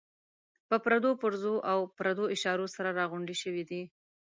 په 0.67 0.75
پردو 0.83 1.11
پرزو 1.21 1.55
او 1.71 1.79
پردو 1.97 2.25
اشارو 2.35 2.65
سره 2.75 2.89
راغونډې 2.99 3.35
شوې 3.43 3.63
دي. 3.69 3.81